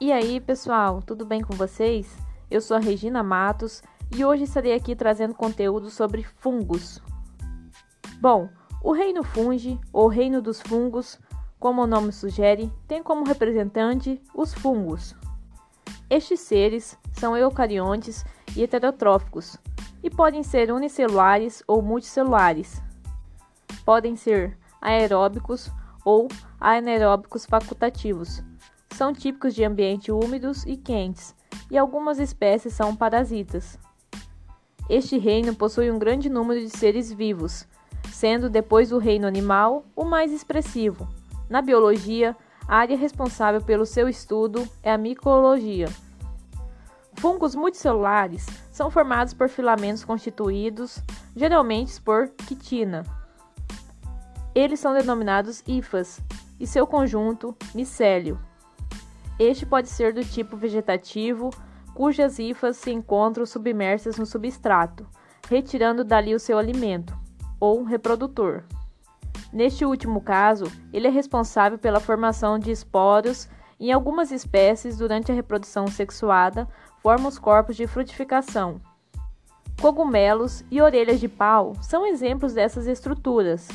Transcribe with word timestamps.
E 0.00 0.12
aí, 0.12 0.40
pessoal, 0.40 1.00
tudo 1.00 1.24
bem 1.24 1.40
com 1.40 1.54
vocês? 1.54 2.18
Eu 2.50 2.60
sou 2.60 2.76
a 2.76 2.80
Regina 2.80 3.22
Matos 3.22 3.80
e 4.14 4.24
hoje 4.24 4.42
estarei 4.42 4.74
aqui 4.74 4.96
trazendo 4.96 5.34
conteúdo 5.34 5.88
sobre 5.88 6.24
fungos. 6.24 7.00
Bom, 8.20 8.48
o 8.82 8.92
reino 8.92 9.22
fungi, 9.22 9.78
ou 9.92 10.08
reino 10.08 10.42
dos 10.42 10.60
fungos, 10.60 11.16
como 11.60 11.80
o 11.82 11.86
nome 11.86 12.12
sugere, 12.12 12.72
tem 12.88 13.04
como 13.04 13.24
representante 13.24 14.20
os 14.34 14.52
fungos. 14.52 15.14
Estes 16.10 16.40
seres 16.40 16.98
são 17.12 17.36
eucariontes 17.36 18.24
e 18.56 18.64
heterotróficos 18.64 19.56
e 20.02 20.10
podem 20.10 20.42
ser 20.42 20.72
unicelulares 20.72 21.62
ou 21.68 21.80
multicelulares. 21.80 22.82
Podem 23.84 24.16
ser 24.16 24.58
aeróbicos 24.82 25.70
ou 26.04 26.26
anaeróbicos 26.60 27.46
facultativos. 27.46 28.42
São 28.94 29.12
típicos 29.12 29.56
de 29.56 29.64
ambientes 29.64 30.08
úmidos 30.08 30.64
e 30.64 30.76
quentes, 30.76 31.34
e 31.68 31.76
algumas 31.76 32.20
espécies 32.20 32.74
são 32.74 32.94
parasitas. 32.94 33.76
Este 34.88 35.18
reino 35.18 35.52
possui 35.52 35.90
um 35.90 35.98
grande 35.98 36.30
número 36.30 36.60
de 36.60 36.70
seres 36.70 37.12
vivos, 37.12 37.66
sendo 38.12 38.48
depois 38.48 38.90
do 38.90 38.98
reino 38.98 39.26
animal 39.26 39.84
o 39.96 40.04
mais 40.04 40.30
expressivo. 40.30 41.08
Na 41.50 41.60
biologia, 41.60 42.36
a 42.68 42.76
área 42.76 42.96
responsável 42.96 43.60
pelo 43.60 43.84
seu 43.84 44.08
estudo 44.08 44.64
é 44.80 44.92
a 44.92 44.96
micologia. 44.96 45.88
Fungos 47.14 47.56
multicelulares 47.56 48.46
são 48.70 48.92
formados 48.92 49.34
por 49.34 49.48
filamentos 49.48 50.04
constituídos 50.04 51.02
geralmente 51.34 52.00
por 52.00 52.28
quitina. 52.28 53.02
Eles 54.54 54.78
são 54.78 54.94
denominados 54.94 55.64
hifas 55.66 56.20
e 56.60 56.66
seu 56.66 56.86
conjunto 56.86 57.56
micélio. 57.74 58.38
Este 59.38 59.66
pode 59.66 59.88
ser 59.88 60.12
do 60.12 60.24
tipo 60.24 60.56
vegetativo, 60.56 61.50
cujas 61.94 62.38
hifas 62.38 62.76
se 62.76 62.90
encontram 62.90 63.44
submersas 63.44 64.16
no 64.16 64.26
substrato, 64.26 65.06
retirando 65.48 66.04
dali 66.04 66.34
o 66.34 66.40
seu 66.40 66.58
alimento, 66.58 67.16
ou 67.58 67.82
reprodutor. 67.82 68.64
Neste 69.52 69.84
último 69.84 70.20
caso, 70.20 70.64
ele 70.92 71.06
é 71.06 71.10
responsável 71.10 71.78
pela 71.78 72.00
formação 72.00 72.58
de 72.58 72.70
esporos 72.70 73.48
em 73.78 73.92
algumas 73.92 74.30
espécies 74.30 74.96
durante 74.96 75.30
a 75.30 75.34
reprodução 75.34 75.86
sexuada, 75.86 76.68
forma 77.00 77.28
os 77.28 77.38
corpos 77.38 77.76
de 77.76 77.86
frutificação. 77.86 78.80
Cogumelos 79.80 80.64
e 80.70 80.80
orelhas 80.80 81.20
de 81.20 81.28
pau 81.28 81.74
são 81.82 82.06
exemplos 82.06 82.54
dessas 82.54 82.86
estruturas. 82.86 83.68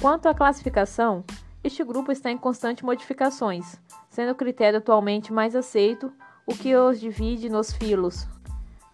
Quanto 0.00 0.26
à 0.26 0.34
classificação, 0.34 1.24
este 1.64 1.84
grupo 1.84 2.10
está 2.10 2.30
em 2.30 2.38
constante 2.38 2.84
modificações, 2.84 3.80
sendo 4.08 4.32
o 4.32 4.34
critério 4.34 4.78
atualmente 4.78 5.32
mais 5.32 5.54
aceito 5.54 6.12
o 6.46 6.54
que 6.54 6.74
os 6.74 7.00
divide 7.00 7.48
nos 7.48 7.72
filos 7.72 8.26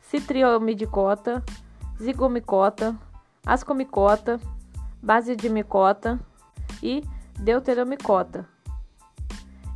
Citriomidicota, 0.00 1.44
Zigomicota, 2.00 2.98
Ascomicota, 3.44 4.40
Basidimicota 5.02 6.18
e 6.82 7.02
Deuteromicota. 7.38 8.48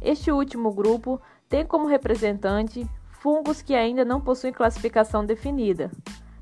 Este 0.01 0.33
último 0.33 0.73
grupo 0.73 1.21
tem 1.49 1.67
como 1.67 1.87
representante 1.87 2.87
fungos 3.21 3.63
que 3.63 3.75
ainda 3.75 4.05
não 4.05 4.21
possuem 4.21 4.53
classificação 4.53 5.25
definida. 5.25 5.91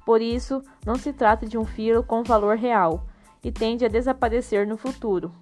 Por 0.05 0.21
isso, 0.21 0.63
não 0.87 0.95
se 0.95 1.13
trata 1.13 1.47
de 1.47 1.59
um 1.59 1.65
filo 1.65 2.03
com 2.03 2.23
valor 2.23 2.57
real, 2.57 3.07
e 3.43 3.51
tende 3.51 3.85
a 3.85 3.89
desaparecer 3.89 4.67
no 4.67 4.77
futuro. 4.77 5.33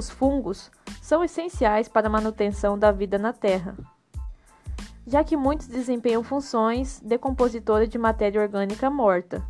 Os 0.00 0.08
fungos 0.08 0.70
são 1.02 1.22
essenciais 1.22 1.86
para 1.86 2.06
a 2.06 2.10
manutenção 2.10 2.78
da 2.78 2.90
vida 2.90 3.18
na 3.18 3.34
Terra, 3.34 3.76
já 5.06 5.22
que 5.22 5.36
muitos 5.36 5.66
desempenham 5.66 6.22
funções 6.22 6.98
decompositoras 7.04 7.86
de 7.86 7.98
matéria 7.98 8.40
orgânica 8.40 8.88
morta, 8.88 9.42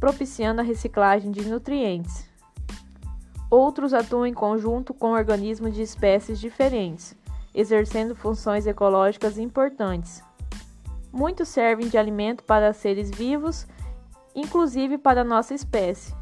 propiciando 0.00 0.62
a 0.62 0.64
reciclagem 0.64 1.30
de 1.30 1.46
nutrientes. 1.46 2.26
Outros 3.50 3.92
atuam 3.92 4.24
em 4.24 4.32
conjunto 4.32 4.94
com 4.94 5.10
organismos 5.10 5.74
de 5.74 5.82
espécies 5.82 6.40
diferentes, 6.40 7.14
exercendo 7.54 8.16
funções 8.16 8.66
ecológicas 8.66 9.36
importantes. 9.36 10.22
Muitos 11.12 11.48
servem 11.48 11.86
de 11.86 11.98
alimento 11.98 12.42
para 12.44 12.72
seres 12.72 13.10
vivos, 13.10 13.66
inclusive 14.34 14.96
para 14.96 15.22
nossa 15.22 15.52
espécie 15.52 16.16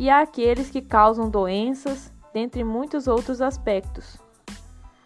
e 0.00 0.08
há 0.08 0.20
aqueles 0.20 0.70
que 0.70 0.80
causam 0.80 1.28
doenças, 1.28 2.10
dentre 2.32 2.64
muitos 2.64 3.06
outros 3.06 3.40
aspectos. 3.40 4.18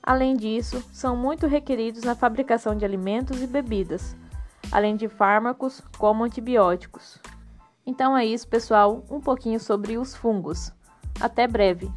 Além 0.02 0.36
disso, 0.36 0.84
são 0.92 1.16
muito 1.16 1.46
requeridos 1.46 2.02
na 2.02 2.14
fabricação 2.14 2.76
de 2.76 2.84
alimentos 2.84 3.40
e 3.40 3.46
bebidas, 3.46 4.14
além 4.70 4.96
de 4.96 5.08
fármacos 5.08 5.80
como 5.98 6.24
antibióticos. 6.24 7.18
Então 7.86 8.16
é 8.16 8.24
isso, 8.24 8.46
pessoal, 8.46 9.02
um 9.10 9.20
pouquinho 9.20 9.58
sobre 9.58 9.96
os 9.96 10.14
fungos. 10.14 10.72
Até 11.20 11.46
breve! 11.46 11.90